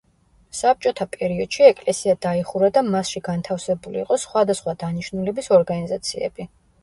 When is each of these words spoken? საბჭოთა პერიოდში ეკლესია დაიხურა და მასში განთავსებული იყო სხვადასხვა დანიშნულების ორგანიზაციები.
საბჭოთა 0.59 1.05
პერიოდში 1.15 1.65
ეკლესია 1.65 2.15
დაიხურა 2.27 2.69
და 2.79 2.83
მასში 2.89 3.21
განთავსებული 3.29 4.01
იყო 4.05 4.19
სხვადასხვა 4.23 4.75
დანიშნულების 4.85 5.51
ორგანიზაციები. 5.61 6.49